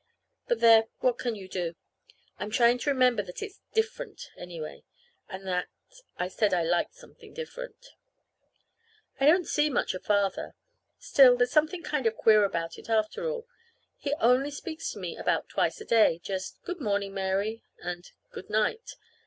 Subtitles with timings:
[0.47, 1.75] But there, what can you do?
[2.39, 4.83] I'm trying to remember that it's different, anyway,
[5.29, 5.67] and that
[6.17, 7.89] I said I liked something different.
[9.19, 10.55] I don't see much of Father.
[10.97, 13.45] Still, there's something kind of queer about it, after all.
[13.95, 18.49] He only speaks to me about twice a day just "Good morning, Mary," and "Good
[18.49, 18.95] night."